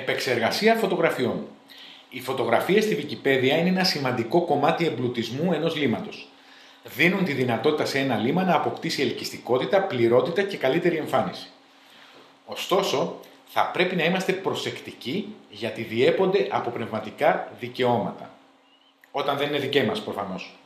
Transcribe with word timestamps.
Επεξεργασία 0.00 0.74
φωτογραφιών. 0.74 1.46
Οι 2.10 2.20
φωτογραφίες 2.20 2.84
στη 2.84 2.96
Wikipedia 3.00 3.58
είναι 3.58 3.68
ένα 3.68 3.84
σημαντικό 3.84 4.44
κομμάτι 4.44 4.86
εμπλουτισμού 4.86 5.52
ενός 5.52 5.76
λίματος. 5.76 6.28
Δίνουν 6.96 7.24
τη 7.24 7.32
δυνατότητα 7.32 7.84
σε 7.84 7.98
ένα 7.98 8.16
λίμα 8.16 8.42
να 8.44 8.54
αποκτήσει 8.54 9.02
ελκυστικότητα, 9.02 9.82
πληρότητα 9.82 10.42
και 10.42 10.56
καλύτερη 10.56 10.96
εμφάνιση. 10.96 11.46
Ωστόσο, 12.46 13.20
θα 13.46 13.70
πρέπει 13.72 13.96
να 13.96 14.04
είμαστε 14.04 14.32
προσεκτικοί 14.32 15.34
γιατί 15.50 15.82
διέπονται 15.82 16.46
από 16.50 16.70
πνευματικά 16.70 17.52
δικαιώματα. 17.60 18.30
Όταν 19.10 19.36
δεν 19.36 19.48
είναι 19.48 19.58
δικέ 19.58 19.82
μας 19.82 20.00
προφανώς. 20.00 20.58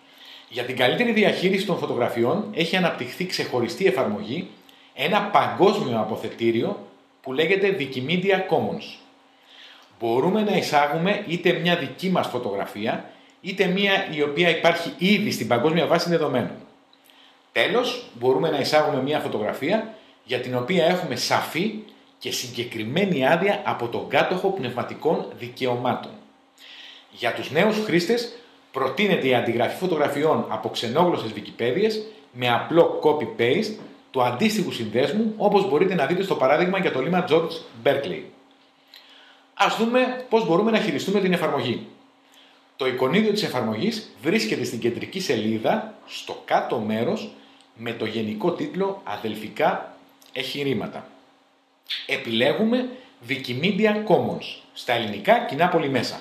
Για 0.49 0.63
την 0.63 0.77
καλύτερη 0.77 1.13
διαχείριση 1.13 1.67
των 1.67 1.79
φωτογραφιών 1.79 2.51
έχει 2.55 2.77
αναπτυχθεί 2.77 3.27
ξεχωριστή 3.27 3.87
εφαρμογή, 3.87 4.49
ένα 4.95 5.23
παγκόσμιο 5.23 5.99
αποθετήριο 6.01 6.87
που 7.23 7.33
λέγεται 7.33 7.77
Wikimedia 7.79 8.37
Commons 8.51 9.02
μπορούμε 10.03 10.43
να 10.43 10.57
εισάγουμε 10.57 11.25
είτε 11.27 11.53
μια 11.53 11.77
δική 11.77 12.11
μας 12.11 12.27
φωτογραφία, 12.27 13.11
είτε 13.41 13.67
μια 13.67 13.93
η 14.11 14.23
οποία 14.23 14.49
υπάρχει 14.57 14.93
ήδη 14.99 15.31
στην 15.31 15.49
παγκόσμια 15.49 15.87
βάση 15.87 16.09
δεδομένων. 16.09 16.57
Τέλος, 17.53 18.05
μπορούμε 18.19 18.51
να 18.51 18.59
εισάγουμε 18.59 19.03
μια 19.03 19.21
φωτογραφία 19.21 19.95
για 20.25 20.41
την 20.41 20.57
οποία 20.57 20.85
έχουμε 20.85 21.17
σαφή 21.17 21.75
και 22.19 22.31
συγκεκριμένη 22.31 23.27
άδεια 23.27 23.63
από 23.65 23.89
τον 23.89 24.09
κάτοχο 24.09 24.49
πνευματικών 24.51 25.27
δικαιωμάτων. 25.39 26.11
Για 27.11 27.33
τους 27.33 27.51
νέους 27.51 27.77
χρήστες 27.85 28.33
προτείνεται 28.73 29.27
η 29.29 29.35
αντιγραφή 29.35 29.77
φωτογραφιών 29.77 30.45
από 30.49 30.69
ξενόγλωσσες 30.69 31.31
Wikipedia 31.37 31.91
με 32.33 32.53
απλό 32.53 33.01
copy-paste 33.03 33.73
του 34.11 34.23
αντίστοιχου 34.23 34.73
συνδέσμου 34.73 35.35
όπως 35.37 35.69
μπορείτε 35.69 35.95
να 35.95 36.07
δείτε 36.07 36.23
στο 36.23 36.35
παράδειγμα 36.35 36.79
για 36.79 36.93
το 36.93 37.01
λίμα 37.01 37.25
George 37.29 37.53
Berkeley. 37.85 38.23
Α 39.63 39.77
δούμε 39.79 40.25
πώς 40.29 40.47
μπορούμε 40.47 40.71
να 40.71 40.79
χειριστούμε 40.79 41.21
την 41.21 41.33
εφαρμογή. 41.33 41.87
Το 42.77 42.87
εικονίδιο 42.87 43.33
της 43.33 43.43
εφαρμογής 43.43 44.11
βρίσκεται 44.23 44.65
στην 44.65 44.79
κεντρική 44.79 45.21
σελίδα, 45.21 45.95
στο 46.07 46.43
κάτω 46.45 46.79
μέρος, 46.79 47.31
με 47.77 47.93
το 47.93 48.05
γενικό 48.05 48.53
τίτλο 48.53 49.01
«Αδελφικά 49.05 49.97
εχειρήματα». 50.33 51.07
Επιλέγουμε 52.07 52.89
Wikimedia 53.29 54.05
Commons, 54.07 54.61
στα 54.73 54.93
ελληνικά 54.93 55.39
κοινά 55.39 55.69
πολυμέσα. 55.69 56.21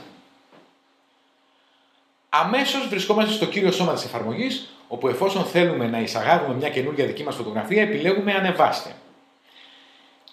Αμέσως 2.30 2.88
βρισκόμαστε 2.88 3.34
στο 3.34 3.46
κύριο 3.46 3.72
σώμα 3.72 3.94
της 3.94 4.04
εφαρμογής, 4.04 4.70
όπου 4.88 5.08
εφόσον 5.08 5.44
θέλουμε 5.44 5.88
να 5.88 6.00
εισαγάγουμε 6.00 6.56
μια 6.56 6.70
καινούργια 6.70 7.06
δική 7.06 7.24
μας 7.24 7.36
φωτογραφία, 7.36 7.82
επιλέγουμε 7.82 8.34
«Ανεβάστε». 8.34 8.96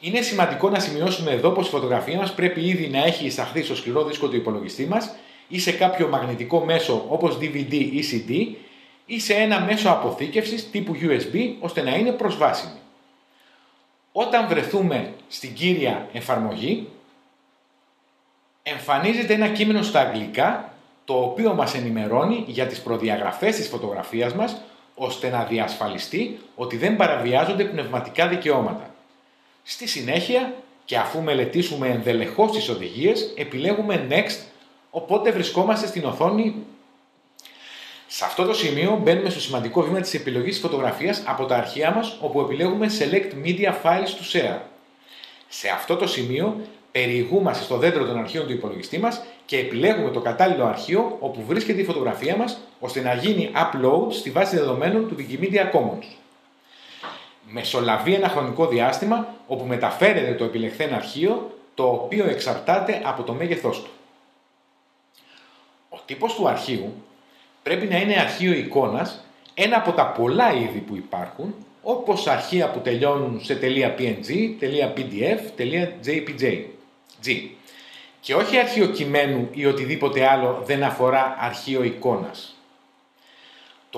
Είναι 0.00 0.20
σημαντικό 0.20 0.70
να 0.70 0.78
σημειώσουμε 0.78 1.30
εδώ 1.30 1.50
πως 1.50 1.66
η 1.66 1.70
φωτογραφία 1.70 2.16
μας 2.16 2.34
πρέπει 2.34 2.60
ήδη 2.60 2.88
να 2.88 3.04
έχει 3.04 3.26
εισαχθεί 3.26 3.62
στο 3.62 3.76
σκληρό 3.76 4.04
δίσκο 4.04 4.28
του 4.28 4.36
υπολογιστή 4.36 4.86
μας 4.86 5.14
ή 5.48 5.58
σε 5.58 5.72
κάποιο 5.72 6.08
μαγνητικό 6.08 6.64
μέσο 6.64 7.04
όπως 7.08 7.38
DVD 7.40 7.72
ή 7.72 8.04
CD 8.12 8.56
ή 9.06 9.20
σε 9.20 9.34
ένα 9.34 9.60
μέσο 9.60 9.90
αποθήκευσης 9.90 10.70
τύπου 10.70 10.94
USB 11.02 11.54
ώστε 11.60 11.82
να 11.82 11.96
είναι 11.96 12.12
προσβάσιμη. 12.12 12.78
Όταν 14.12 14.48
βρεθούμε 14.48 15.14
στην 15.28 15.54
κύρια 15.54 16.08
εφαρμογή, 16.12 16.88
εμφανίζεται 18.62 19.34
ένα 19.34 19.48
κείμενο 19.48 19.82
στα 19.82 20.00
αγγλικά 20.00 20.72
το 21.04 21.14
οποίο 21.14 21.54
μας 21.54 21.74
ενημερώνει 21.74 22.44
για 22.46 22.66
τις 22.66 22.80
προδιαγραφές 22.80 23.56
της 23.56 23.68
φωτογραφίας 23.68 24.34
μας 24.34 24.60
ώστε 24.94 25.28
να 25.28 25.44
διασφαλιστεί 25.44 26.38
ότι 26.54 26.76
δεν 26.76 26.96
παραβιάζονται 26.96 27.64
πνευματικά 27.64 28.28
δικαιώματα. 28.28 28.94
Στη 29.70 29.86
συνέχεια 29.86 30.54
και 30.84 30.96
αφού 30.96 31.22
μελετήσουμε 31.22 31.88
ενδελεχώς 31.88 32.52
τις 32.52 32.68
οδηγίες, 32.68 33.32
επιλέγουμε 33.36 34.06
Next, 34.10 34.38
οπότε 34.90 35.30
βρισκόμαστε 35.30 35.86
στην 35.86 36.04
οθόνη. 36.04 36.54
Σε 38.06 38.24
αυτό 38.24 38.44
το 38.44 38.54
σημείο 38.54 39.00
μπαίνουμε 39.02 39.30
στο 39.30 39.40
σημαντικό 39.40 39.82
βήμα 39.82 40.00
της 40.00 40.14
επιλογής 40.14 40.52
της 40.52 40.60
φωτογραφίας 40.60 41.22
από 41.26 41.44
τα 41.44 41.56
αρχεία 41.56 41.90
μας, 41.90 42.18
όπου 42.20 42.40
επιλέγουμε 42.40 42.86
Select 42.98 43.46
Media 43.46 43.72
Files 43.82 44.06
to 44.06 44.36
Share. 44.36 44.58
Σε 45.48 45.68
αυτό 45.68 45.96
το 45.96 46.06
σημείο 46.06 46.60
περιηγούμαστε 46.92 47.64
στο 47.64 47.76
δέντρο 47.76 48.04
των 48.04 48.18
αρχείων 48.18 48.46
του 48.46 48.52
υπολογιστή 48.52 48.98
μας 48.98 49.22
και 49.46 49.58
επιλέγουμε 49.58 50.10
το 50.10 50.20
κατάλληλο 50.20 50.64
αρχείο 50.64 51.16
όπου 51.20 51.44
βρίσκεται 51.46 51.80
η 51.80 51.84
φωτογραφία 51.84 52.36
μας, 52.36 52.58
ώστε 52.80 53.00
να 53.00 53.14
γίνει 53.14 53.50
upload 53.54 54.12
στη 54.12 54.30
βάση 54.30 54.56
δεδομένων 54.56 55.08
του 55.08 55.16
Wikimedia 55.18 55.76
Commons 55.76 56.06
μεσολαβεί 57.50 58.14
ένα 58.14 58.28
χρονικό 58.28 58.66
διάστημα 58.66 59.34
όπου 59.46 59.64
μεταφέρεται 59.64 60.34
το 60.34 60.44
επιλεχθέν 60.44 60.94
αρχείο 60.94 61.58
το 61.74 61.88
οποίο 61.88 62.26
εξαρτάται 62.26 63.00
από 63.04 63.22
το 63.22 63.32
μέγεθός 63.32 63.82
του. 63.82 63.90
Ο 65.88 65.98
τύπος 66.06 66.34
του 66.34 66.48
αρχείου 66.48 66.94
πρέπει 67.62 67.86
να 67.86 67.96
είναι 67.96 68.20
αρχείο 68.20 68.52
εικόνας 68.52 69.24
ένα 69.54 69.76
από 69.76 69.92
τα 69.92 70.06
πολλά 70.06 70.52
είδη 70.52 70.78
που 70.78 70.96
υπάρχουν 70.96 71.54
όπως 71.82 72.26
αρχεία 72.26 72.70
που 72.70 72.80
τελειώνουν 72.80 73.40
σε 73.44 73.58
.png, 73.62 74.54
.pdf, 74.96 75.40
.jpg. 76.04 76.64
Και 78.20 78.34
όχι 78.34 78.58
αρχείο 78.58 78.86
κειμένου 78.86 79.48
ή 79.52 79.66
οτιδήποτε 79.66 80.26
άλλο 80.26 80.62
δεν 80.64 80.82
αφορά 80.82 81.36
αρχείο 81.38 81.82
εικόνας. 81.82 82.57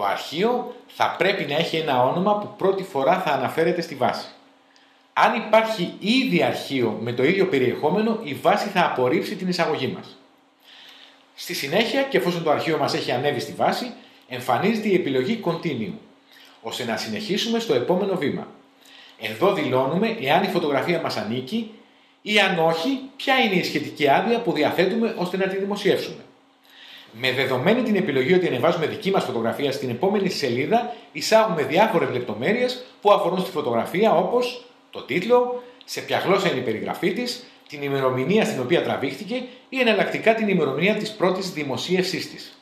Το 0.00 0.06
αρχείο 0.06 0.74
θα 0.86 1.14
πρέπει 1.18 1.44
να 1.44 1.56
έχει 1.56 1.76
ένα 1.76 2.02
όνομα 2.02 2.38
που 2.38 2.54
πρώτη 2.56 2.82
φορά 2.82 3.20
θα 3.20 3.30
αναφέρεται 3.30 3.80
στη 3.80 3.94
βάση. 3.94 4.26
Αν 5.12 5.34
υπάρχει 5.34 5.94
ήδη 5.98 6.42
αρχείο 6.42 6.98
με 7.00 7.12
το 7.12 7.24
ίδιο 7.24 7.46
περιεχόμενο, 7.46 8.20
η 8.22 8.34
βάση 8.34 8.68
θα 8.68 8.84
απορρίψει 8.84 9.36
την 9.36 9.48
εισαγωγή 9.48 9.86
μας. 9.86 10.16
Στη 11.34 11.54
συνέχεια, 11.54 12.02
και 12.02 12.16
εφόσον 12.16 12.42
το 12.42 12.50
αρχείο 12.50 12.78
μας 12.78 12.94
έχει 12.94 13.12
ανέβει 13.12 13.40
στη 13.40 13.52
βάση, 13.52 13.92
εμφανίζεται 14.28 14.88
η 14.88 14.94
επιλογή 14.94 15.40
Continue, 15.44 15.92
ώστε 16.62 16.84
να 16.84 16.96
συνεχίσουμε 16.96 17.58
στο 17.58 17.74
επόμενο 17.74 18.16
βήμα. 18.16 18.46
Εδώ 19.20 19.52
δηλώνουμε 19.52 20.16
εάν 20.20 20.42
η 20.42 20.48
φωτογραφία 20.48 21.00
μας 21.00 21.16
ανήκει 21.16 21.74
ή 22.22 22.38
αν 22.38 22.58
όχι, 22.58 23.00
ποια 23.16 23.38
είναι 23.38 23.54
η 23.54 23.62
σχετική 23.62 24.08
άδεια 24.08 24.40
που 24.40 24.52
διαθέτουμε 24.52 25.14
ώστε 25.18 25.36
να 25.36 25.46
τη 25.46 25.56
δημοσιεύσουμε. 25.56 26.22
Με 27.12 27.32
δεδομένη 27.32 27.82
την 27.82 27.96
επιλογή 27.96 28.34
ότι 28.34 28.46
ανεβάζουμε 28.46 28.86
δική 28.86 29.10
μας 29.10 29.24
φωτογραφία 29.24 29.72
στην 29.72 29.90
επόμενη 29.90 30.30
σελίδα, 30.30 30.94
εισάγουμε 31.12 31.62
διάφορες 31.62 32.10
λεπτομέρειες 32.10 32.84
που 33.00 33.12
αφορούν 33.12 33.40
στη 33.40 33.50
φωτογραφία 33.50 34.16
όπως 34.16 34.64
το 34.90 35.02
τίτλο, 35.02 35.62
σε 35.84 36.00
ποια 36.00 36.18
γλώσσα 36.18 36.50
είναι 36.50 36.58
η 36.58 36.62
περιγραφή 36.62 37.12
της, 37.12 37.44
την 37.68 37.82
ημερομηνία 37.82 38.44
στην 38.44 38.60
οποία 38.60 38.82
τραβήχτηκε 38.82 39.42
ή 39.68 39.80
εναλλακτικά 39.80 40.34
την 40.34 40.48
ημερομηνία 40.48 40.94
της 40.94 41.10
πρώτης 41.10 41.50
δημοσίευσής 41.50 42.30
της. 42.30 42.58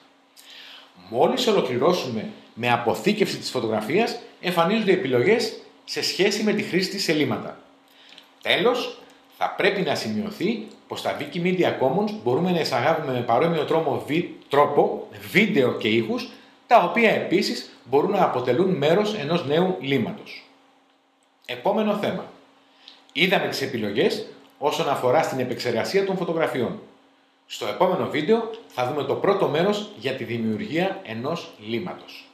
Μόλις 1.10 1.46
ολοκληρώσουμε 1.46 2.28
με 2.54 2.70
αποθήκευση 2.72 3.36
της 3.36 3.50
φωτογραφίας, 3.50 4.18
εμφανίζονται 4.40 4.92
επιλογές 4.92 5.52
σε 5.84 6.02
σχέση 6.02 6.42
με 6.42 6.52
τη 6.52 6.62
χρήση 6.62 6.90
της 6.90 7.02
σελίματα. 7.02 7.60
Τέλος, 8.42 8.98
θα 9.40 9.50
πρέπει 9.56 9.80
να 9.80 9.94
σημειωθεί 9.94 10.66
πως 10.88 11.02
τα 11.02 11.16
Wikimedia 11.18 11.72
Commons 11.80 12.10
μπορούμε 12.22 12.50
να 12.50 12.60
εισαγάγουμε 12.60 13.12
με 13.12 13.20
παρόμοιο 13.20 13.64
τρόπο, 13.64 14.04
τρόπο 14.48 15.08
βίντεο 15.30 15.72
και 15.72 15.88
ήχους, 15.88 16.28
τα 16.66 16.82
οποία 16.82 17.10
επίσης 17.10 17.70
μπορούν 17.84 18.10
να 18.10 18.22
αποτελούν 18.22 18.76
μέρος 18.76 19.14
ενός 19.14 19.46
νέου 19.46 19.76
λίματος. 19.80 20.44
Επόμενο 21.46 21.94
θέμα. 21.94 22.24
Είδαμε 23.12 23.48
τις 23.48 23.62
επιλογές 23.62 24.26
όσον 24.58 24.88
αφορά 24.88 25.22
στην 25.22 25.38
επεξεργασία 25.38 26.04
των 26.04 26.16
φωτογραφιών. 26.16 26.80
Στο 27.46 27.66
επόμενο 27.66 28.08
βίντεο 28.08 28.50
θα 28.66 28.88
δούμε 28.88 29.04
το 29.04 29.14
πρώτο 29.14 29.48
μέρος 29.48 29.90
για 29.98 30.12
τη 30.12 30.24
δημιουργία 30.24 31.00
ενός 31.04 31.50
λίματος. 31.66 32.27